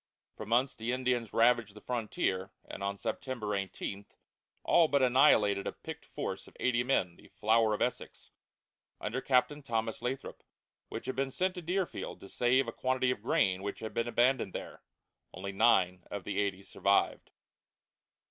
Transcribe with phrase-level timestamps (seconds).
[0.35, 4.07] For months the Indians ravaged the frontier, and on September 18
[4.63, 8.31] all but annihilated a picked force of eighty men, the "Flower of Essex,"
[8.99, 10.41] under Captain Thomas Lathrop,
[10.89, 14.07] which had been sent to Deerfield to save a quantity of grain which had been
[14.07, 14.81] abandoned there.
[15.35, 17.29] Only nine of the eighty survived.